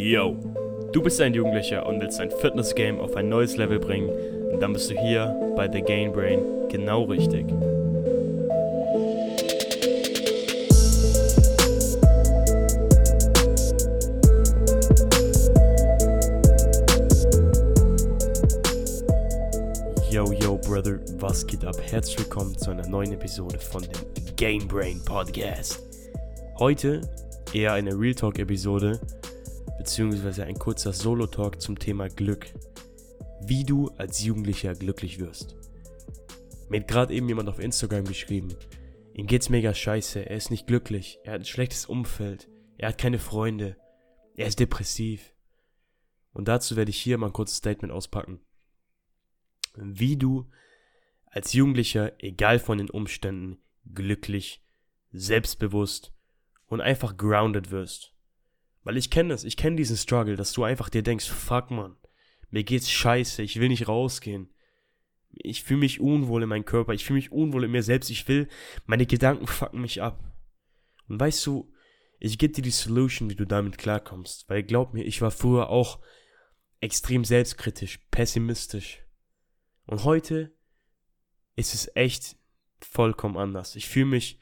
Yo, 0.00 0.36
du 0.92 1.02
bist 1.02 1.20
ein 1.20 1.34
Jugendlicher 1.34 1.84
und 1.84 2.00
willst 2.00 2.20
dein 2.20 2.30
Fitness-Game 2.30 3.00
auf 3.00 3.16
ein 3.16 3.28
neues 3.28 3.56
Level 3.56 3.80
bringen, 3.80 4.08
dann 4.60 4.72
bist 4.72 4.88
du 4.88 4.94
hier 4.94 5.34
bei 5.56 5.68
The 5.68 5.82
Gain 5.82 6.12
Brain 6.12 6.40
genau 6.68 7.02
richtig. 7.02 7.48
Yo, 20.12 20.32
yo, 20.32 20.58
Brother, 20.58 21.00
was 21.18 21.44
geht 21.44 21.64
ab? 21.64 21.74
Herzlich 21.90 22.20
willkommen 22.20 22.56
zu 22.56 22.70
einer 22.70 22.86
neuen 22.86 23.14
Episode 23.14 23.58
von 23.58 23.82
dem 23.82 24.36
Game 24.36 24.68
Brain 24.68 25.04
Podcast. 25.04 25.82
Heute 26.60 27.00
eher 27.52 27.72
eine 27.72 27.98
Real 27.98 28.14
Talk-Episode, 28.14 29.00
beziehungsweise 29.88 30.44
ein 30.44 30.58
kurzer 30.58 30.92
Solo-Talk 30.92 31.62
zum 31.62 31.78
Thema 31.78 32.08
Glück. 32.08 32.52
Wie 33.40 33.64
du 33.64 33.88
als 33.96 34.22
Jugendlicher 34.22 34.74
glücklich 34.74 35.18
wirst. 35.18 35.56
Mir 36.68 36.80
hat 36.80 36.88
gerade 36.88 37.14
eben 37.14 37.28
jemand 37.28 37.48
auf 37.48 37.58
Instagram 37.58 38.04
geschrieben, 38.04 38.54
ihm 39.14 39.26
geht's 39.26 39.48
mega 39.48 39.72
scheiße, 39.72 40.28
er 40.28 40.36
ist 40.36 40.50
nicht 40.50 40.66
glücklich, 40.66 41.18
er 41.24 41.32
hat 41.32 41.40
ein 41.40 41.46
schlechtes 41.46 41.86
Umfeld, 41.86 42.48
er 42.76 42.90
hat 42.90 42.98
keine 42.98 43.18
Freunde, 43.18 43.76
er 44.36 44.46
ist 44.46 44.60
depressiv. 44.60 45.32
Und 46.32 46.48
dazu 46.48 46.76
werde 46.76 46.90
ich 46.90 47.00
hier 47.00 47.16
mal 47.16 47.28
ein 47.28 47.32
kurzes 47.32 47.56
Statement 47.56 47.92
auspacken 47.92 48.40
wie 49.80 50.16
du 50.16 50.50
als 51.26 51.52
Jugendlicher, 51.52 52.12
egal 52.18 52.58
von 52.58 52.78
den 52.78 52.90
Umständen, 52.90 53.58
glücklich, 53.94 54.62
selbstbewusst 55.12 56.12
und 56.66 56.80
einfach 56.80 57.16
grounded 57.16 57.70
wirst. 57.70 58.17
Weil 58.88 58.96
ich 58.96 59.10
kenne 59.10 59.28
das, 59.28 59.44
ich 59.44 59.58
kenne 59.58 59.76
diesen 59.76 59.98
Struggle, 59.98 60.34
dass 60.34 60.54
du 60.54 60.64
einfach 60.64 60.88
dir 60.88 61.02
denkst, 61.02 61.28
fuck 61.28 61.70
man, 61.70 61.94
mir 62.48 62.64
geht's 62.64 62.90
scheiße, 62.90 63.42
ich 63.42 63.60
will 63.60 63.68
nicht 63.68 63.86
rausgehen. 63.86 64.48
Ich 65.28 65.62
fühle 65.62 65.80
mich 65.80 66.00
unwohl 66.00 66.42
in 66.42 66.48
meinem 66.48 66.64
Körper, 66.64 66.94
ich 66.94 67.04
fühle 67.04 67.18
mich 67.18 67.30
unwohl 67.30 67.64
in 67.64 67.70
mir 67.70 67.82
selbst, 67.82 68.08
ich 68.08 68.26
will, 68.28 68.48
meine 68.86 69.04
Gedanken 69.04 69.46
fucken 69.46 69.82
mich 69.82 70.00
ab. 70.00 70.24
Und 71.06 71.20
weißt 71.20 71.44
du, 71.44 71.70
ich 72.18 72.38
gebe 72.38 72.54
dir 72.54 72.62
die 72.62 72.70
Solution, 72.70 73.28
wie 73.28 73.34
du 73.34 73.44
damit 73.44 73.76
klarkommst, 73.76 74.48
weil 74.48 74.62
glaub 74.62 74.94
mir, 74.94 75.04
ich 75.04 75.20
war 75.20 75.32
früher 75.32 75.68
auch 75.68 75.98
extrem 76.80 77.26
selbstkritisch, 77.26 77.98
pessimistisch, 78.10 79.04
und 79.84 80.04
heute 80.04 80.56
ist 81.56 81.74
es 81.74 81.94
echt 81.94 82.38
vollkommen 82.80 83.36
anders. 83.36 83.76
Ich 83.76 83.86
fühle 83.86 84.06
mich 84.06 84.40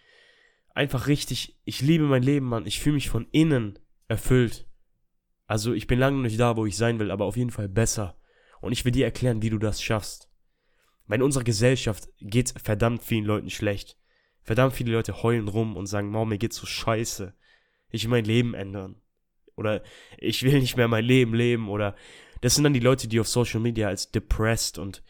einfach 0.73 1.09
richtig, 1.09 1.59
ich 1.65 1.81
liebe 1.81 2.05
mein 2.05 2.23
Leben, 2.23 2.47
Mann. 2.47 2.65
Ich 2.65 2.79
fühle 2.79 2.95
mich 2.95 3.09
von 3.09 3.27
innen 3.33 3.81
erfüllt. 4.09 4.67
Also 5.47 5.73
ich 5.73 5.87
bin 5.87 5.99
lange 5.99 6.19
nicht 6.23 6.41
da, 6.41 6.57
wo 6.57 6.67
ich 6.67 6.77
sein 6.77 6.99
will, 6.99 7.11
aber 7.11 7.25
auf 7.25 7.37
jeden 7.37 7.51
Fall 7.51 7.69
besser. 7.69 8.17
Und 8.61 8.73
ich 8.73 8.85
will 8.85 8.93
dir 8.93 9.05
erklären, 9.05 9.43
wie 9.43 9.51
du 9.51 9.59
das 9.59 9.83
schaffst. 9.83 10.31
Weil 11.07 11.19
in 11.19 11.23
unserer 11.23 11.45
Gesellschaft 11.45 12.09
geht's 12.21 12.55
verdammt 12.61 13.03
vielen 13.03 13.25
Leuten 13.25 13.51
schlecht. 13.51 13.97
Verdammt 14.43 14.75
viele 14.75 14.93
Leute 14.93 15.23
heulen 15.23 15.49
rum 15.49 15.77
und 15.77 15.87
sagen, 15.87 16.11
Mom, 16.11 16.29
mir 16.29 16.39
geht's 16.39 16.57
so 16.57 16.67
scheiße. 16.67 17.35
Ich 17.91 18.05
will 18.05 18.11
mein 18.11 18.25
Leben 18.25 18.55
ändern. 18.55 19.01
Oder 19.55 19.83
ich 20.19 20.43
will 20.43 20.59
nicht 20.59 20.77
mehr 20.77 20.89
mein 20.89 21.05
Leben 21.05 21.35
leben. 21.35 21.69
Oder 21.69 21.95
das 22.41 22.55
sind 22.55 22.65
dann 22.65 22.75
die 22.75 22.81
Leute, 22.81 23.09
die 23.09 23.21
auf 23.21 23.29
Social 23.29 23.61
Media 23.61 23.89
als 23.89 24.11
depressed 24.11 24.79
und 24.79 25.03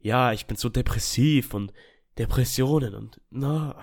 ja, 0.00 0.32
ich 0.32 0.46
bin 0.46 0.56
so 0.56 0.68
depressiv 0.68 1.54
und 1.54 1.72
Depressionen 2.18 2.94
und 2.94 3.20
na. 3.30 3.80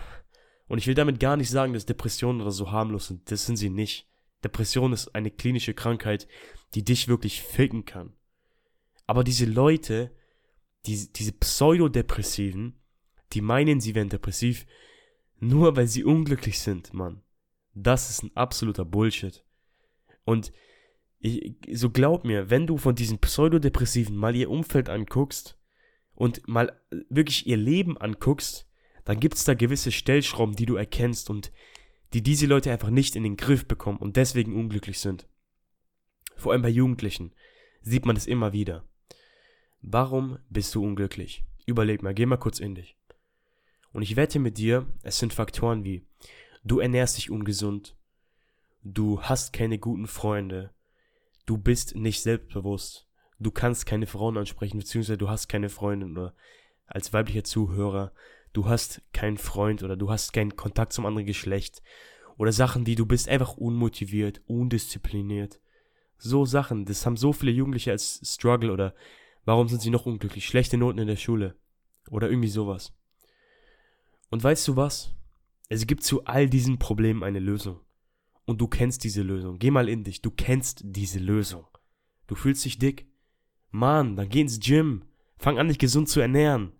Und 0.67 0.77
ich 0.77 0.85
will 0.85 0.93
damit 0.93 1.19
gar 1.19 1.37
nicht 1.37 1.49
sagen, 1.49 1.73
dass 1.73 1.85
Depressionen 1.85 2.41
oder 2.41 2.51
so 2.51 2.71
harmlos 2.71 3.07
sind. 3.07 3.31
Das 3.31 3.45
sind 3.45 3.55
sie 3.55 3.69
nicht. 3.69 4.08
Depression 4.43 4.93
ist 4.93 5.15
eine 5.15 5.31
klinische 5.31 5.73
Krankheit, 5.73 6.27
die 6.73 6.83
dich 6.83 7.07
wirklich 7.07 7.41
ficken 7.41 7.85
kann. 7.85 8.13
Aber 9.05 9.23
diese 9.23 9.45
Leute, 9.45 10.11
die, 10.85 11.11
diese 11.11 11.31
Pseudodepressiven, 11.31 12.75
die 13.33 13.41
meinen, 13.41 13.79
sie 13.79 13.95
wären 13.95 14.09
depressiv, 14.09 14.65
nur 15.39 15.75
weil 15.75 15.87
sie 15.87 16.03
unglücklich 16.03 16.59
sind, 16.59 16.93
Mann. 16.93 17.21
Das 17.73 18.09
ist 18.09 18.23
ein 18.23 18.35
absoluter 18.35 18.85
Bullshit. 18.85 19.43
Und 20.25 20.51
ich, 21.19 21.55
so 21.73 21.89
glaub 21.89 22.23
mir, 22.23 22.49
wenn 22.49 22.67
du 22.67 22.77
von 22.77 22.95
diesen 22.95 23.19
Pseudodepressiven 23.19 24.15
mal 24.15 24.35
ihr 24.35 24.49
Umfeld 24.49 24.89
anguckst, 24.89 25.59
und 26.19 26.45
mal 26.49 26.77
wirklich 27.09 27.47
ihr 27.47 27.57
Leben 27.57 27.97
anguckst, 27.97 28.67
dann 29.05 29.21
gibt 29.21 29.35
es 29.35 29.45
da 29.45 29.53
gewisse 29.53 29.91
Stellschrauben, 29.91 30.55
die 30.55 30.65
du 30.65 30.75
erkennst 30.75 31.29
und 31.29 31.51
die 32.13 32.23
diese 32.23 32.47
Leute 32.47 32.71
einfach 32.71 32.89
nicht 32.89 33.15
in 33.15 33.23
den 33.23 33.37
Griff 33.37 33.67
bekommen 33.67 33.99
und 33.99 34.15
deswegen 34.15 34.55
unglücklich 34.55 34.99
sind. 34.99 35.27
Vor 36.35 36.53
allem 36.53 36.61
bei 36.61 36.69
Jugendlichen 36.69 37.33
sieht 37.81 38.05
man 38.05 38.15
es 38.15 38.27
immer 38.27 38.53
wieder. 38.53 38.83
Warum 39.81 40.39
bist 40.49 40.73
du 40.75 40.83
unglücklich? 40.83 41.45
Überleg 41.65 42.01
mal, 42.01 42.13
geh 42.13 42.25
mal 42.25 42.37
kurz 42.37 42.59
in 42.59 42.75
dich. 42.75 42.97
Und 43.91 44.01
ich 44.01 44.15
wette 44.15 44.39
mit 44.39 44.57
dir, 44.57 44.87
es 45.03 45.19
sind 45.19 45.33
Faktoren 45.33 45.83
wie, 45.83 46.05
du 46.63 46.79
ernährst 46.79 47.17
dich 47.17 47.29
ungesund, 47.29 47.95
du 48.83 49.21
hast 49.21 49.53
keine 49.53 49.79
guten 49.79 50.07
Freunde, 50.07 50.71
du 51.45 51.57
bist 51.57 51.95
nicht 51.95 52.21
selbstbewusst, 52.21 53.07
du 53.39 53.51
kannst 53.51 53.85
keine 53.85 54.05
Frauen 54.05 54.37
ansprechen, 54.37 54.77
beziehungsweise 54.77 55.17
du 55.17 55.29
hast 55.29 55.47
keine 55.47 55.69
Freundin 55.69 56.11
oder 56.17 56.35
als 56.85 57.13
weiblicher 57.13 57.43
Zuhörer, 57.43 58.11
du 58.53 58.67
hast 58.67 59.01
keinen 59.13 59.37
Freund 59.37 59.83
oder 59.83 59.95
du 59.95 60.09
hast 60.09 60.33
keinen 60.33 60.55
Kontakt 60.55 60.93
zum 60.93 61.05
anderen 61.05 61.25
Geschlecht 61.25 61.81
oder 62.37 62.51
Sachen, 62.51 62.85
die 62.85 62.95
du 62.95 63.05
bist 63.05 63.27
einfach 63.27 63.57
unmotiviert, 63.57 64.41
undiszipliniert. 64.47 65.59
So 66.17 66.45
Sachen, 66.45 66.85
das 66.85 67.05
haben 67.05 67.17
so 67.17 67.33
viele 67.33 67.51
Jugendliche 67.51 67.91
als 67.91 68.21
Struggle 68.23 68.71
oder 68.71 68.95
warum 69.45 69.67
sind 69.67 69.81
sie 69.81 69.89
noch 69.89 70.05
unglücklich? 70.05 70.45
Schlechte 70.45 70.77
Noten 70.77 70.99
in 70.99 71.07
der 71.07 71.15
Schule 71.15 71.55
oder 72.09 72.29
irgendwie 72.29 72.49
sowas. 72.49 72.93
Und 74.29 74.43
weißt 74.43 74.67
du 74.67 74.75
was? 74.75 75.13
Es 75.69 75.85
gibt 75.85 76.03
zu 76.03 76.25
all 76.25 76.49
diesen 76.49 76.79
Problemen 76.79 77.23
eine 77.23 77.39
Lösung. 77.39 77.79
Und 78.45 78.59
du 78.59 78.67
kennst 78.67 79.03
diese 79.03 79.21
Lösung. 79.21 79.59
Geh 79.59 79.69
mal 79.69 79.87
in 79.87 80.03
dich, 80.03 80.21
du 80.21 80.31
kennst 80.31 80.81
diese 80.83 81.19
Lösung. 81.19 81.67
Du 82.25 82.35
fühlst 82.35 82.65
dich 82.65 82.79
dick, 82.79 83.07
Mann, 83.71 84.15
dann 84.15 84.29
geh 84.29 84.41
ins 84.41 84.59
Gym. 84.59 85.03
Fang 85.37 85.59
an, 85.59 85.67
dich 85.67 85.77
gesund 85.77 86.09
zu 86.09 86.19
ernähren. 86.19 86.73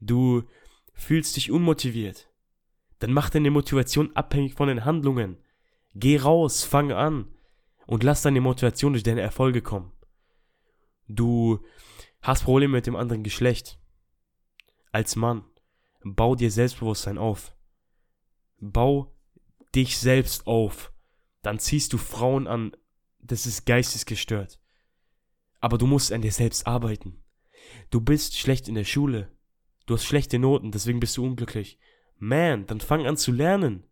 Du 0.00 0.42
fühlst 0.92 1.36
dich 1.36 1.50
unmotiviert. 1.50 2.28
Dann 2.98 3.12
mach 3.12 3.30
deine 3.30 3.50
Motivation 3.50 4.14
abhängig 4.14 4.54
von 4.54 4.68
den 4.68 4.84
Handlungen. 4.84 5.38
Geh 5.94 6.18
raus, 6.18 6.64
fang 6.64 6.92
an 6.92 7.26
und 7.86 8.04
lass 8.04 8.22
deine 8.22 8.40
Motivation 8.40 8.92
durch 8.92 9.02
deine 9.02 9.20
Erfolge 9.20 9.60
kommen. 9.60 9.92
Du 11.08 11.64
hast 12.22 12.44
Probleme 12.44 12.74
mit 12.74 12.86
dem 12.86 12.96
anderen 12.96 13.22
Geschlecht. 13.22 13.78
Als 14.92 15.16
Mann, 15.16 15.44
bau 16.04 16.34
dir 16.34 16.50
Selbstbewusstsein 16.50 17.18
auf. 17.18 17.54
Bau 18.60 19.14
dich 19.74 19.98
selbst 19.98 20.46
auf. 20.46 20.92
Dann 21.42 21.58
ziehst 21.58 21.92
du 21.92 21.98
Frauen 21.98 22.46
an. 22.46 22.76
Das 23.20 23.46
ist 23.46 23.66
geistesgestört. 23.66 24.60
Aber 25.60 25.78
du 25.78 25.86
musst 25.86 26.12
an 26.12 26.22
dir 26.22 26.32
selbst 26.32 26.66
arbeiten. 26.66 27.22
Du 27.90 28.00
bist 28.00 28.36
schlecht 28.36 28.68
in 28.68 28.74
der 28.74 28.84
Schule. 28.84 29.30
Du 29.86 29.94
hast 29.94 30.04
schlechte 30.04 30.38
Noten, 30.38 30.70
deswegen 30.70 31.00
bist 31.00 31.16
du 31.16 31.24
unglücklich. 31.24 31.78
Man, 32.18 32.66
dann 32.66 32.80
fang 32.80 33.06
an 33.06 33.16
zu 33.16 33.32
lernen. 33.32 33.84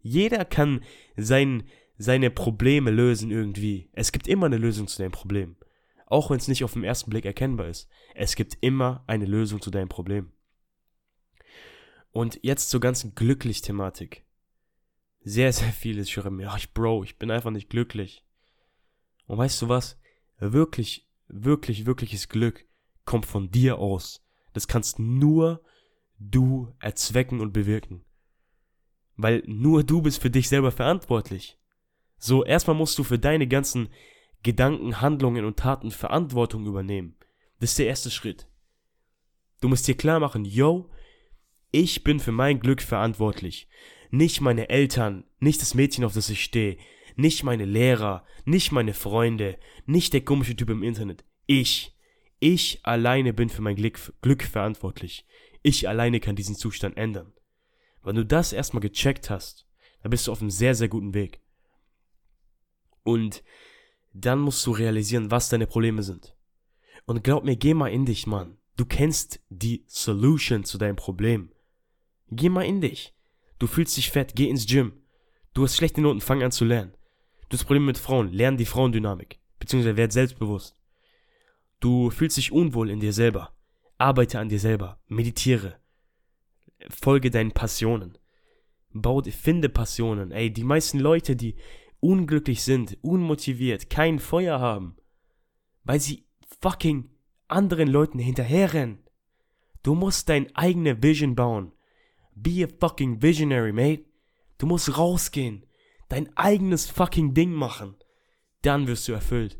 Jeder 0.00 0.44
kann 0.44 0.84
sein, 1.16 1.64
seine 1.96 2.30
Probleme 2.30 2.90
lösen 2.90 3.30
irgendwie. 3.30 3.90
Es 3.92 4.12
gibt 4.12 4.28
immer 4.28 4.46
eine 4.46 4.58
Lösung 4.58 4.86
zu 4.86 4.98
deinem 4.98 5.12
Problem. 5.12 5.56
Auch 6.06 6.30
wenn 6.30 6.36
es 6.36 6.48
nicht 6.48 6.62
auf 6.62 6.74
den 6.74 6.84
ersten 6.84 7.10
Blick 7.10 7.24
erkennbar 7.24 7.68
ist. 7.68 7.88
Es 8.14 8.36
gibt 8.36 8.58
immer 8.60 9.02
eine 9.06 9.24
Lösung 9.24 9.60
zu 9.60 9.70
deinem 9.70 9.88
Problem. 9.88 10.30
Und 12.12 12.38
jetzt 12.42 12.70
zur 12.70 12.80
ganzen 12.80 13.14
Glücklich-Thematik. 13.14 14.24
Sehr, 15.20 15.52
sehr 15.52 15.72
viele 15.72 16.04
schreiben 16.06 16.36
mir, 16.36 16.44
ja, 16.44 16.56
ich 16.56 16.74
Bro, 16.74 17.02
ich 17.02 17.18
bin 17.18 17.30
einfach 17.30 17.50
nicht 17.50 17.70
glücklich. 17.70 18.24
Und 19.26 19.38
weißt 19.38 19.62
du 19.62 19.68
was? 19.68 19.98
Wirklich, 20.38 21.08
wirklich, 21.26 21.86
wirkliches 21.86 22.28
Glück 22.28 22.66
kommt 23.04 23.26
von 23.26 23.50
dir 23.50 23.78
aus. 23.78 24.23
Das 24.54 24.66
kannst 24.66 24.98
nur 24.98 25.62
du 26.18 26.72
erzwecken 26.80 27.40
und 27.40 27.52
bewirken. 27.52 28.02
Weil 29.16 29.42
nur 29.46 29.84
du 29.84 30.00
bist 30.00 30.22
für 30.22 30.30
dich 30.30 30.48
selber 30.48 30.72
verantwortlich. 30.72 31.58
So, 32.16 32.44
erstmal 32.44 32.76
musst 32.76 32.98
du 32.98 33.04
für 33.04 33.18
deine 33.18 33.46
ganzen 33.46 33.90
Gedanken, 34.42 35.00
Handlungen 35.00 35.44
und 35.44 35.58
Taten 35.58 35.90
Verantwortung 35.90 36.66
übernehmen. 36.66 37.16
Das 37.60 37.70
ist 37.70 37.78
der 37.78 37.86
erste 37.86 38.10
Schritt. 38.10 38.48
Du 39.60 39.68
musst 39.68 39.86
dir 39.88 39.96
klar 39.96 40.20
machen, 40.20 40.44
yo, 40.44 40.90
ich 41.70 42.04
bin 42.04 42.20
für 42.20 42.32
mein 42.32 42.60
Glück 42.60 42.82
verantwortlich. 42.82 43.68
Nicht 44.10 44.40
meine 44.40 44.68
Eltern, 44.68 45.24
nicht 45.40 45.60
das 45.60 45.74
Mädchen, 45.74 46.04
auf 46.04 46.14
das 46.14 46.28
ich 46.28 46.44
stehe, 46.44 46.76
nicht 47.16 47.42
meine 47.42 47.64
Lehrer, 47.64 48.24
nicht 48.44 48.72
meine 48.72 48.94
Freunde, 48.94 49.58
nicht 49.86 50.12
der 50.12 50.24
komische 50.24 50.56
Typ 50.56 50.70
im 50.70 50.82
Internet. 50.82 51.24
Ich. 51.46 51.93
Ich 52.46 52.80
alleine 52.82 53.32
bin 53.32 53.48
für 53.48 53.62
mein 53.62 53.74
Glück, 53.74 54.12
Glück 54.20 54.42
verantwortlich. 54.42 55.24
Ich 55.62 55.88
alleine 55.88 56.20
kann 56.20 56.36
diesen 56.36 56.56
Zustand 56.56 56.98
ändern. 56.98 57.32
Wenn 58.02 58.16
du 58.16 58.26
das 58.26 58.52
erstmal 58.52 58.82
gecheckt 58.82 59.30
hast, 59.30 59.66
dann 60.02 60.10
bist 60.10 60.26
du 60.26 60.32
auf 60.32 60.42
einem 60.42 60.50
sehr, 60.50 60.74
sehr 60.74 60.88
guten 60.88 61.14
Weg. 61.14 61.40
Und 63.02 63.42
dann 64.12 64.40
musst 64.40 64.66
du 64.66 64.72
realisieren, 64.72 65.30
was 65.30 65.48
deine 65.48 65.66
Probleme 65.66 66.02
sind. 66.02 66.36
Und 67.06 67.24
glaub 67.24 67.44
mir, 67.44 67.56
geh 67.56 67.72
mal 67.72 67.88
in 67.90 68.04
dich, 68.04 68.26
Mann. 68.26 68.58
Du 68.76 68.84
kennst 68.84 69.40
die 69.48 69.86
Solution 69.86 70.64
zu 70.64 70.76
deinem 70.76 70.96
Problem. 70.96 71.50
Geh 72.30 72.50
mal 72.50 72.66
in 72.66 72.82
dich. 72.82 73.14
Du 73.58 73.66
fühlst 73.66 73.96
dich 73.96 74.10
fett, 74.10 74.36
geh 74.36 74.50
ins 74.50 74.66
Gym. 74.66 74.92
Du 75.54 75.62
hast 75.62 75.76
schlechte 75.76 76.02
Noten, 76.02 76.20
fang 76.20 76.42
an 76.42 76.52
zu 76.52 76.66
lernen. 76.66 76.94
Du 77.48 77.56
hast 77.56 77.64
Probleme 77.64 77.86
mit 77.86 77.96
Frauen, 77.96 78.30
lern 78.34 78.58
die 78.58 78.66
Frauendynamik. 78.66 79.38
Beziehungsweise 79.58 79.96
werd 79.96 80.12
selbstbewusst. 80.12 80.76
Du 81.84 82.08
fühlst 82.08 82.38
dich 82.38 82.50
unwohl 82.50 82.88
in 82.88 82.98
dir 82.98 83.12
selber. 83.12 83.52
Arbeite 83.98 84.38
an 84.38 84.48
dir 84.48 84.58
selber. 84.58 85.02
Meditiere. 85.06 85.76
Folge 86.88 87.30
deinen 87.30 87.52
Passionen. 87.52 88.16
Bau, 88.94 89.20
finde 89.20 89.68
Passionen. 89.68 90.30
Ey, 90.30 90.50
die 90.50 90.64
meisten 90.64 90.98
Leute, 90.98 91.36
die 91.36 91.56
unglücklich 92.00 92.62
sind, 92.62 92.96
unmotiviert, 93.02 93.90
kein 93.90 94.18
Feuer 94.18 94.60
haben, 94.60 94.96
weil 95.82 96.00
sie 96.00 96.24
fucking 96.62 97.10
anderen 97.48 97.88
Leuten 97.88 98.18
hinterherrennen. 98.18 99.04
Du 99.82 99.94
musst 99.94 100.30
deine 100.30 100.46
eigene 100.54 101.02
Vision 101.02 101.34
bauen. 101.34 101.72
Be 102.34 102.64
a 102.64 102.68
fucking 102.80 103.20
visionary, 103.20 103.72
mate. 103.72 104.06
Du 104.56 104.64
musst 104.64 104.96
rausgehen, 104.96 105.66
dein 106.08 106.34
eigenes 106.34 106.86
fucking 106.86 107.34
Ding 107.34 107.52
machen. 107.52 107.94
Dann 108.62 108.86
wirst 108.86 109.06
du 109.06 109.12
erfüllt. 109.12 109.58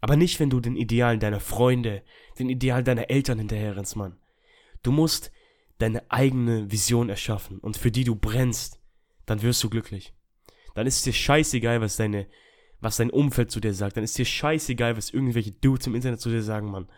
Aber 0.00 0.16
nicht, 0.16 0.38
wenn 0.38 0.50
du 0.50 0.60
den 0.60 0.76
Idealen 0.76 1.20
deiner 1.20 1.40
Freunde, 1.40 2.02
den 2.38 2.48
Idealen 2.48 2.84
deiner 2.84 3.10
Eltern 3.10 3.38
hinterherrennst, 3.38 3.96
Mann. 3.96 4.16
Du 4.82 4.92
musst 4.92 5.32
deine 5.78 6.10
eigene 6.10 6.70
Vision 6.70 7.08
erschaffen 7.08 7.58
und 7.58 7.76
für 7.76 7.90
die 7.90 8.04
du 8.04 8.14
brennst. 8.14 8.80
Dann 9.26 9.42
wirst 9.42 9.62
du 9.62 9.70
glücklich. 9.70 10.14
Dann 10.74 10.86
ist 10.86 10.96
es 10.96 11.02
dir 11.02 11.12
scheißegal, 11.12 11.80
was 11.80 11.96
deine, 11.96 12.26
was 12.80 12.96
dein 12.96 13.10
Umfeld 13.10 13.50
zu 13.50 13.60
dir 13.60 13.74
sagt. 13.74 13.96
Dann 13.96 14.04
ist 14.04 14.16
dir 14.16 14.24
scheißegal, 14.24 14.96
was 14.96 15.10
irgendwelche 15.10 15.52
Dudes 15.52 15.86
im 15.86 15.94
Internet 15.94 16.20
zu 16.20 16.30
dir 16.30 16.42
sagen, 16.42 16.70
Mann. 16.70 16.88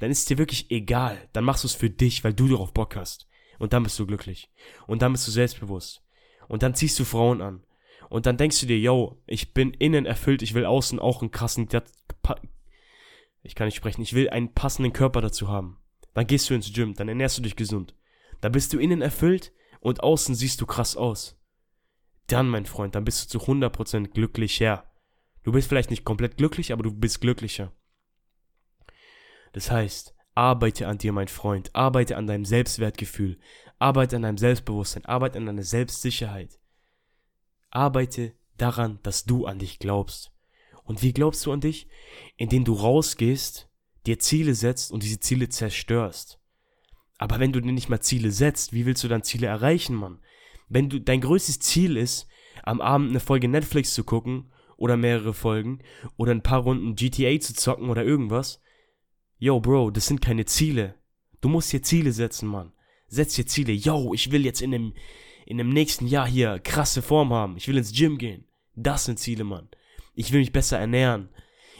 Dann 0.00 0.10
ist 0.10 0.20
es 0.20 0.24
dir 0.24 0.38
wirklich 0.38 0.70
egal. 0.70 1.28
Dann 1.32 1.44
machst 1.44 1.64
du 1.64 1.68
es 1.68 1.74
für 1.74 1.90
dich, 1.90 2.24
weil 2.24 2.34
du 2.34 2.48
darauf 2.48 2.72
Bock 2.72 2.96
hast. 2.96 3.28
Und 3.58 3.72
dann 3.72 3.82
bist 3.82 3.98
du 3.98 4.06
glücklich. 4.06 4.50
Und 4.86 5.02
dann 5.02 5.12
bist 5.12 5.26
du 5.26 5.30
selbstbewusst. 5.30 6.02
Und 6.48 6.62
dann 6.62 6.74
ziehst 6.74 6.98
du 6.98 7.04
Frauen 7.04 7.40
an. 7.40 7.62
Und 8.08 8.26
dann 8.26 8.36
denkst 8.36 8.60
du 8.60 8.66
dir, 8.66 8.78
yo, 8.78 9.22
ich 9.26 9.54
bin 9.54 9.72
innen 9.74 10.06
erfüllt, 10.06 10.42
ich 10.42 10.54
will 10.54 10.64
außen 10.64 10.98
auch 10.98 11.20
einen 11.20 11.30
krassen, 11.30 11.68
ich 13.42 13.54
kann 13.54 13.66
nicht 13.66 13.76
sprechen, 13.76 14.02
ich 14.02 14.14
will 14.14 14.30
einen 14.30 14.52
passenden 14.52 14.92
Körper 14.92 15.20
dazu 15.20 15.48
haben. 15.48 15.78
Dann 16.14 16.26
gehst 16.26 16.50
du 16.50 16.54
ins 16.54 16.72
Gym, 16.72 16.94
dann 16.94 17.08
ernährst 17.08 17.38
du 17.38 17.42
dich 17.42 17.56
gesund. 17.56 17.94
Dann 18.40 18.52
bist 18.52 18.72
du 18.72 18.78
innen 18.78 19.02
erfüllt 19.02 19.52
und 19.80 20.02
außen 20.02 20.34
siehst 20.34 20.60
du 20.60 20.66
krass 20.66 20.96
aus. 20.96 21.38
Dann, 22.26 22.48
mein 22.48 22.66
Freund, 22.66 22.94
dann 22.94 23.04
bist 23.04 23.24
du 23.24 23.38
zu 23.38 23.46
100% 23.46 24.08
glücklicher. 24.08 24.84
Du 25.42 25.52
bist 25.52 25.68
vielleicht 25.68 25.90
nicht 25.90 26.04
komplett 26.04 26.36
glücklich, 26.36 26.72
aber 26.72 26.82
du 26.82 26.92
bist 26.92 27.20
glücklicher. 27.20 27.72
Das 29.52 29.70
heißt, 29.70 30.14
arbeite 30.34 30.86
an 30.86 30.98
dir, 30.98 31.12
mein 31.12 31.28
Freund, 31.28 31.74
arbeite 31.74 32.16
an 32.16 32.26
deinem 32.26 32.44
Selbstwertgefühl, 32.44 33.38
arbeite 33.78 34.16
an 34.16 34.22
deinem 34.22 34.38
Selbstbewusstsein, 34.38 35.04
arbeite 35.06 35.38
an 35.38 35.46
deiner 35.46 35.62
Selbstsicherheit. 35.62 36.60
Arbeite 37.70 38.34
daran, 38.56 39.00
dass 39.02 39.24
du 39.24 39.46
an 39.46 39.58
dich 39.58 39.78
glaubst. 39.78 40.32
Und 40.84 41.02
wie 41.02 41.12
glaubst 41.12 41.44
du 41.46 41.52
an 41.52 41.60
dich? 41.60 41.88
Indem 42.36 42.64
du 42.64 42.72
rausgehst, 42.74 43.68
dir 44.06 44.18
Ziele 44.18 44.54
setzt 44.54 44.90
und 44.90 45.02
diese 45.02 45.20
Ziele 45.20 45.48
zerstörst. 45.48 46.38
Aber 47.18 47.38
wenn 47.38 47.52
du 47.52 47.60
dir 47.60 47.72
nicht 47.72 47.88
mal 47.88 48.00
Ziele 48.00 48.30
setzt, 48.30 48.72
wie 48.72 48.86
willst 48.86 49.04
du 49.04 49.08
dann 49.08 49.22
Ziele 49.22 49.46
erreichen, 49.46 49.94
Mann? 49.94 50.20
Wenn 50.68 50.88
du 50.88 51.00
dein 51.00 51.20
größtes 51.20 51.60
Ziel 51.60 51.96
ist, 51.96 52.26
am 52.62 52.80
Abend 52.80 53.10
eine 53.10 53.20
Folge 53.20 53.48
Netflix 53.48 53.94
zu 53.94 54.04
gucken 54.04 54.52
oder 54.76 54.96
mehrere 54.96 55.34
Folgen 55.34 55.80
oder 56.16 56.32
ein 56.32 56.42
paar 56.42 56.60
Runden 56.60 56.94
GTA 56.94 57.38
zu 57.40 57.54
zocken 57.54 57.90
oder 57.90 58.04
irgendwas, 58.04 58.60
yo, 59.38 59.60
Bro, 59.60 59.90
das 59.90 60.06
sind 60.06 60.22
keine 60.22 60.46
Ziele. 60.46 60.94
Du 61.40 61.48
musst 61.48 61.72
dir 61.72 61.82
Ziele 61.82 62.12
setzen, 62.12 62.48
Mann. 62.48 62.72
Setz 63.08 63.34
dir 63.34 63.46
Ziele. 63.46 63.72
Yo, 63.72 64.14
ich 64.14 64.30
will 64.30 64.44
jetzt 64.44 64.62
in 64.62 64.70
dem 64.70 64.94
in 65.50 65.58
dem 65.58 65.70
nächsten 65.70 66.06
Jahr 66.06 66.28
hier 66.28 66.60
krasse 66.60 67.02
Form 67.02 67.32
haben. 67.32 67.56
Ich 67.56 67.66
will 67.66 67.76
ins 67.76 67.92
Gym 67.92 68.18
gehen. 68.18 68.44
Das 68.76 69.06
sind 69.06 69.18
Ziele, 69.18 69.42
Mann. 69.42 69.68
Ich 70.20 70.32
will 70.32 70.40
mich 70.40 70.52
besser 70.52 70.78
ernähren. 70.78 71.30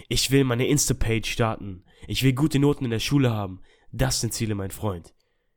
Ich 0.08 0.30
will 0.30 0.44
meine 0.44 0.66
Insta-Page 0.66 1.30
starten. 1.30 1.84
Ich 2.08 2.22
will 2.22 2.32
gute 2.32 2.58
Noten 2.58 2.86
in 2.86 2.90
der 2.90 2.98
Schule 2.98 3.32
haben. 3.32 3.60
Das 3.92 4.22
sind 4.22 4.32
Ziele, 4.32 4.54
mein 4.54 4.70
Freund. 4.70 5.12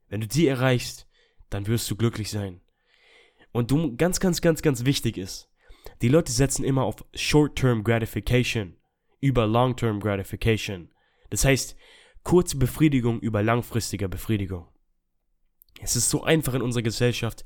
Wenn 0.09 0.19
du 0.19 0.27
die 0.27 0.47
erreichst, 0.47 1.07
dann 1.49 1.65
wirst 1.67 1.89
du 1.89 1.95
glücklich 1.95 2.29
sein. 2.29 2.59
Und 3.53 3.71
du, 3.71 3.95
ganz, 3.95 4.19
ganz, 4.19 4.41
ganz, 4.41 4.61
ganz 4.61 4.83
wichtig 4.83 5.17
ist, 5.17 5.49
die 6.01 6.09
Leute 6.09 6.33
setzen 6.33 6.65
immer 6.65 6.83
auf 6.83 7.05
Short-Term 7.13 7.85
Gratification 7.85 8.75
über 9.21 9.47
Long-Term 9.47 10.01
Gratification. 10.01 10.89
Das 11.29 11.45
heißt, 11.45 11.77
kurze 12.23 12.57
Befriedigung 12.57 13.21
über 13.21 13.43
langfristiger 13.43 14.09
Befriedigung. 14.09 14.67
Es 15.81 15.95
ist 15.95 16.09
so 16.09 16.25
einfach 16.25 16.53
in 16.53 16.61
unserer 16.61 16.83
Gesellschaft, 16.83 17.45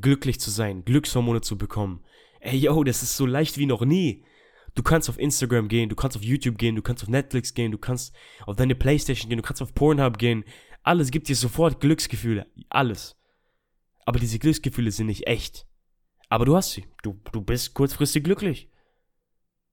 glücklich 0.00 0.38
zu 0.38 0.52
sein, 0.52 0.84
Glückshormone 0.84 1.40
zu 1.40 1.58
bekommen. 1.58 2.04
Ey, 2.38 2.58
yo, 2.58 2.84
das 2.84 3.02
ist 3.02 3.16
so 3.16 3.26
leicht 3.26 3.58
wie 3.58 3.66
noch 3.66 3.84
nie. 3.84 4.24
Du 4.74 4.82
kannst 4.82 5.08
auf 5.08 5.18
Instagram 5.18 5.68
gehen, 5.68 5.88
du 5.88 5.96
kannst 5.96 6.16
auf 6.16 6.22
YouTube 6.22 6.58
gehen, 6.58 6.76
du 6.76 6.82
kannst 6.82 7.02
auf 7.02 7.08
Netflix 7.08 7.54
gehen, 7.54 7.72
du 7.72 7.78
kannst 7.78 8.14
auf 8.46 8.56
deine 8.56 8.74
Playstation 8.74 9.28
gehen, 9.28 9.38
du 9.38 9.42
kannst 9.42 9.62
auf 9.62 9.74
Pornhub 9.74 10.18
gehen. 10.18 10.44
Alles 10.82 11.10
gibt 11.10 11.28
dir 11.28 11.36
sofort 11.36 11.80
Glücksgefühle. 11.80 12.46
Alles. 12.68 13.16
Aber 14.04 14.18
diese 14.18 14.38
Glücksgefühle 14.38 14.90
sind 14.90 15.06
nicht 15.06 15.26
echt. 15.26 15.66
Aber 16.28 16.44
du 16.44 16.56
hast 16.56 16.72
sie. 16.72 16.86
Du, 17.02 17.20
du 17.32 17.40
bist 17.40 17.74
kurzfristig 17.74 18.24
glücklich. 18.24 18.70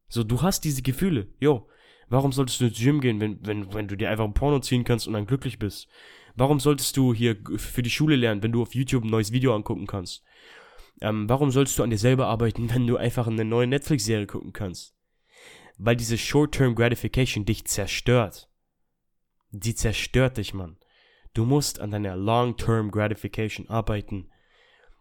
So, 0.08 0.24
du 0.24 0.42
hast 0.42 0.64
diese 0.64 0.82
Gefühle. 0.82 1.28
Jo, 1.40 1.68
warum 2.10 2.32
solltest 2.32 2.62
du 2.62 2.66
ins 2.66 2.78
Gym 2.78 3.02
gehen, 3.02 3.20
wenn, 3.20 3.46
wenn, 3.46 3.74
wenn 3.74 3.88
du 3.88 3.96
dir 3.96 4.10
einfach 4.10 4.26
ein 4.26 4.34
Porno 4.34 4.60
ziehen 4.60 4.84
kannst 4.84 5.08
und 5.08 5.14
dann 5.14 5.26
glücklich 5.26 5.60
bist? 5.60 5.88
Warum 6.36 6.60
solltest 6.60 6.98
du 6.98 7.14
hier 7.14 7.38
für 7.56 7.82
die 7.82 7.90
Schule 7.90 8.16
lernen, 8.16 8.44
wenn 8.44 8.52
du 8.52 8.62
auf 8.62 8.76
YouTube 8.76 9.04
ein 9.04 9.10
neues 9.10 9.32
Video 9.32 9.56
angucken 9.56 9.88
kannst? 9.88 10.24
Ähm, 11.02 11.28
warum 11.30 11.52
solltest 11.52 11.78
du 11.78 11.84
an 11.84 11.90
dir 11.90 11.98
selber 11.98 12.28
arbeiten, 12.28 12.70
wenn 12.74 12.88
du 12.88 12.98
einfach 12.98 13.28
eine 13.28 13.46
neue 13.46 13.68
Netflix-Serie 13.68 14.28
gucken 14.28 14.54
kannst? 14.54 14.96
Weil 15.78 15.96
diese 15.96 16.18
Short-Term 16.18 16.76
Gratification 16.76 17.46
dich 17.46 17.66
zerstört. 17.66 18.50
Die 19.52 19.76
zerstört 19.76 20.38
dich, 20.38 20.54
Mann. 20.54 20.78
Du 21.34 21.44
musst 21.44 21.82
an 21.82 21.92
deiner 21.92 22.16
Long-Term 22.16 22.92
Gratification 22.92 23.68
arbeiten. 23.68 24.30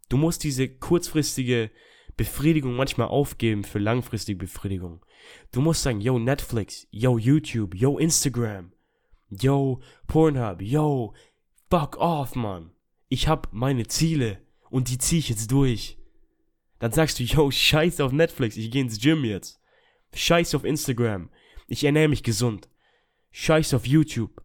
Du 0.08 0.16
musst 0.16 0.42
diese 0.42 0.68
kurzfristige 0.68 1.70
Befriedigung 2.16 2.74
manchmal 2.74 3.08
aufgeben 3.08 3.64
für 3.64 3.78
langfristige 3.78 4.38
Befriedigung. 4.38 5.04
Du 5.52 5.60
musst 5.60 5.82
sagen, 5.82 6.00
yo 6.00 6.18
Netflix, 6.18 6.86
yo 6.90 7.18
YouTube, 7.18 7.74
yo 7.74 7.98
Instagram, 7.98 8.72
yo, 9.30 9.80
Pornhub, 10.06 10.60
yo, 10.60 11.14
fuck 11.70 11.96
off, 11.96 12.34
Mann. 12.34 12.70
Ich 13.08 13.28
hab 13.28 13.52
meine 13.52 13.86
Ziele 13.86 14.43
und 14.74 14.90
die 14.90 14.98
zieh 14.98 15.18
ich 15.18 15.28
jetzt 15.28 15.52
durch. 15.52 15.98
Dann 16.80 16.90
sagst 16.90 17.20
du, 17.20 17.22
yo, 17.22 17.48
scheiß 17.48 18.00
auf 18.00 18.10
Netflix, 18.10 18.56
ich 18.56 18.72
geh 18.72 18.80
ins 18.80 19.00
Gym 19.00 19.24
jetzt. 19.24 19.60
Scheiß 20.12 20.52
auf 20.56 20.64
Instagram, 20.64 21.30
ich 21.68 21.84
ernähre 21.84 22.08
mich 22.08 22.24
gesund. 22.24 22.68
Scheiß 23.30 23.72
auf 23.74 23.86
YouTube. 23.86 24.42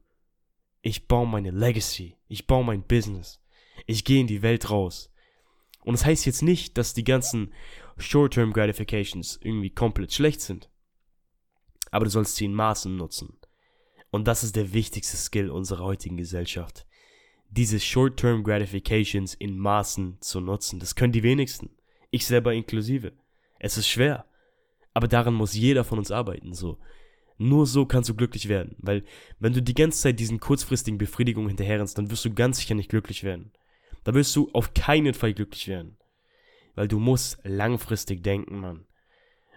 Ich 0.83 1.07
baue 1.07 1.25
meine 1.25 1.49
Legacy, 1.49 2.15
ich 2.27 2.45
baue 2.45 2.63
mein 2.63 2.83
Business. 2.83 3.41
Ich 3.87 4.05
gehe 4.05 4.21
in 4.21 4.27
die 4.27 4.43
Welt 4.43 4.69
raus. 4.69 5.11
Und 5.79 5.93
das 5.93 6.05
heißt 6.05 6.27
jetzt 6.27 6.43
nicht, 6.43 6.77
dass 6.77 6.93
die 6.93 7.03
ganzen 7.03 7.51
Short-Term 7.97 8.53
Gratifications 8.53 9.39
irgendwie 9.41 9.71
komplett 9.71 10.13
schlecht 10.13 10.41
sind. 10.41 10.69
Aber 11.89 12.05
du 12.05 12.11
sollst 12.11 12.35
sie 12.35 12.45
in 12.45 12.53
Maßen 12.53 12.95
nutzen. 12.95 13.39
Und 14.11 14.27
das 14.27 14.43
ist 14.43 14.55
der 14.55 14.73
wichtigste 14.73 15.17
Skill 15.17 15.49
unserer 15.49 15.85
heutigen 15.85 16.17
Gesellschaft. 16.17 16.85
Diese 17.51 17.79
Short-Term 17.79 18.43
Gratifications 18.43 19.33
in 19.33 19.57
Maßen 19.57 20.17
zu 20.21 20.39
nutzen. 20.39 20.79
Das 20.79 20.95
können 20.95 21.13
die 21.13 21.23
wenigsten. 21.23 21.69
Ich 22.11 22.25
selber 22.25 22.53
inklusive. 22.53 23.13
Es 23.59 23.77
ist 23.77 23.87
schwer. 23.87 24.25
Aber 24.93 25.07
daran 25.07 25.33
muss 25.33 25.53
jeder 25.53 25.83
von 25.83 25.99
uns 25.99 26.11
arbeiten, 26.11 26.53
so. 26.53 26.77
Nur 27.37 27.65
so 27.65 27.85
kannst 27.85 28.09
du 28.09 28.15
glücklich 28.15 28.49
werden. 28.49 28.75
Weil, 28.79 29.03
wenn 29.39 29.53
du 29.53 29.61
die 29.61 29.73
ganze 29.73 30.01
Zeit 30.01 30.19
diesen 30.19 30.39
kurzfristigen 30.39 30.97
Befriedigungen 30.97 31.49
hinterherrennst, 31.49 31.97
dann 31.97 32.11
wirst 32.11 32.25
du 32.25 32.33
ganz 32.33 32.57
sicher 32.57 32.75
nicht 32.75 32.89
glücklich 32.89 33.23
werden. 33.23 33.51
Da 34.03 34.13
wirst 34.13 34.35
du 34.35 34.49
auf 34.53 34.73
keinen 34.73 35.13
Fall 35.13 35.33
glücklich 35.33 35.67
werden. 35.67 35.97
Weil 36.75 36.87
du 36.87 36.99
musst 36.99 37.39
langfristig 37.43 38.23
denken, 38.23 38.59
Mann. 38.59 38.85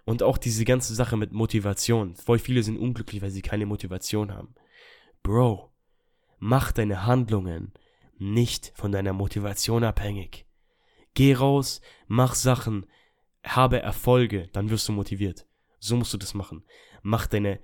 Und 0.04 0.22
auch 0.22 0.38
diese 0.38 0.64
ganze 0.64 0.94
Sache 0.94 1.16
mit 1.16 1.32
Motivation. 1.32 2.14
Voll 2.14 2.38
viele 2.38 2.62
sind 2.62 2.78
unglücklich, 2.78 3.22
weil 3.22 3.30
sie 3.30 3.42
keine 3.42 3.66
Motivation 3.66 4.32
haben. 4.32 4.54
Bro, 5.22 5.72
mach 6.38 6.72
deine 6.72 7.06
Handlungen 7.06 7.72
nicht 8.22 8.72
von 8.74 8.92
deiner 8.92 9.12
Motivation 9.12 9.84
abhängig. 9.84 10.46
Geh 11.14 11.34
raus, 11.34 11.80
mach 12.06 12.34
Sachen, 12.34 12.86
habe 13.44 13.80
Erfolge, 13.80 14.48
dann 14.52 14.70
wirst 14.70 14.88
du 14.88 14.92
motiviert. 14.92 15.46
So 15.78 15.96
musst 15.96 16.14
du 16.14 16.18
das 16.18 16.34
machen. 16.34 16.64
Mach 17.02 17.26
deine 17.26 17.60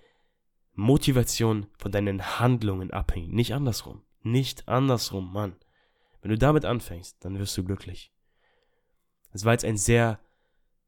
Motivation 0.75 1.67
von 1.79 1.93
deinen 1.93 2.41
Handlungen 2.41 2.91
abhängig. 2.91 3.31
Nicht 3.31 3.53
andersrum. 3.53 4.03
Nicht 4.23 4.69
andersrum, 4.69 5.33
Mann. 5.33 5.57
Wenn 6.21 6.31
du 6.31 6.39
damit 6.39 6.65
anfängst, 6.65 7.25
dann 7.25 7.39
wirst 7.39 7.57
du 7.57 7.65
glücklich. 7.65 8.13
Es 9.33 9.45
war 9.45 9.53
jetzt 9.53 9.65
ein 9.65 9.77
sehr 9.77 10.19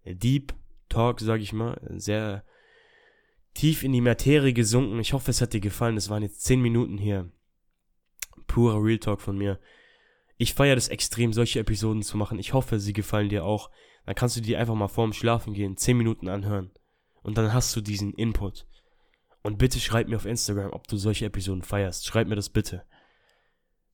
deep 0.04 0.54
Talk, 0.88 1.20
sag 1.20 1.40
ich 1.40 1.52
mal, 1.52 1.80
sehr 1.96 2.44
tief 3.54 3.84
in 3.84 3.92
die 3.92 4.00
Materie 4.00 4.52
gesunken. 4.52 4.98
Ich 4.98 5.12
hoffe, 5.12 5.30
es 5.30 5.40
hat 5.40 5.52
dir 5.52 5.60
gefallen. 5.60 5.96
Es 5.96 6.08
waren 6.10 6.22
jetzt 6.22 6.42
10 6.42 6.60
Minuten 6.60 6.98
hier. 6.98 7.30
Purer 8.50 8.82
Real 8.82 8.98
Talk 8.98 9.20
von 9.20 9.38
mir. 9.38 9.60
Ich 10.36 10.54
feiere 10.54 10.74
das 10.74 10.88
extrem, 10.88 11.32
solche 11.32 11.60
Episoden 11.60 12.02
zu 12.02 12.16
machen. 12.16 12.40
Ich 12.40 12.52
hoffe, 12.52 12.80
sie 12.80 12.92
gefallen 12.92 13.28
dir 13.28 13.44
auch. 13.44 13.70
Dann 14.06 14.16
kannst 14.16 14.36
du 14.36 14.40
die 14.40 14.56
einfach 14.56 14.74
mal 14.74 14.88
vorm 14.88 15.12
Schlafen 15.12 15.54
gehen, 15.54 15.76
10 15.76 15.96
Minuten 15.96 16.28
anhören. 16.28 16.72
Und 17.22 17.38
dann 17.38 17.52
hast 17.52 17.76
du 17.76 17.80
diesen 17.80 18.12
Input. 18.12 18.66
Und 19.42 19.58
bitte 19.58 19.78
schreib 19.78 20.08
mir 20.08 20.16
auf 20.16 20.26
Instagram, 20.26 20.72
ob 20.72 20.88
du 20.88 20.96
solche 20.96 21.26
Episoden 21.26 21.62
feierst. 21.62 22.06
Schreib 22.06 22.26
mir 22.26 22.34
das 22.34 22.48
bitte. 22.48 22.82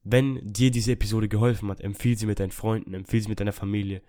Wenn 0.04 0.40
dir 0.42 0.70
diese 0.70 0.92
Episode 0.92 1.28
geholfen 1.28 1.68
hat, 1.68 1.82
empfiehl 1.82 2.16
sie 2.16 2.26
mit 2.26 2.40
deinen 2.40 2.50
Freunden, 2.50 2.94
empfiehl 2.94 3.20
sie 3.20 3.28
mit 3.28 3.40
deiner 3.40 3.52
Familie. 3.52 4.00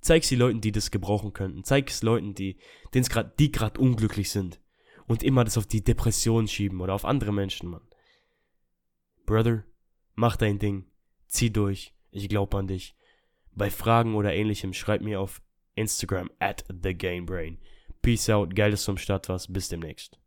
Zeig 0.00 0.22
sie 0.22 0.36
Leuten, 0.36 0.60
die 0.60 0.70
das 0.70 0.92
gebrauchen 0.92 1.32
könnten. 1.32 1.64
Zeig 1.64 1.90
es 1.90 2.04
Leuten, 2.04 2.34
die, 2.34 2.56
denen's 2.94 3.10
grad, 3.10 3.36
gerade 3.36 3.80
unglücklich 3.80 4.30
sind. 4.30 4.60
Und 5.08 5.24
immer 5.24 5.42
das 5.42 5.58
auf 5.58 5.66
die 5.66 5.82
Depression 5.82 6.46
schieben 6.46 6.80
oder 6.80 6.94
auf 6.94 7.04
andere 7.04 7.32
Menschen, 7.32 7.68
Mann. 7.68 7.82
Brother, 9.26 9.64
mach 10.18 10.36
dein 10.36 10.58
Ding. 10.58 10.84
Zieh 11.28 11.50
durch. 11.50 11.94
Ich 12.10 12.28
glaub 12.28 12.54
an 12.54 12.66
dich. 12.66 12.96
Bei 13.52 13.70
Fragen 13.70 14.16
oder 14.16 14.34
ähnlichem 14.34 14.72
schreib 14.72 15.00
mir 15.00 15.20
auf 15.20 15.40
Instagram 15.76 16.28
at 16.40 16.64
thegamebrain. 16.82 17.58
Peace 18.02 18.28
out, 18.28 18.54
geil, 18.54 18.72
dass 18.72 18.84
du 18.84 18.92
am 18.92 18.98
Start 18.98 19.28
warst. 19.28 19.52
Bis 19.52 19.68
demnächst. 19.68 20.18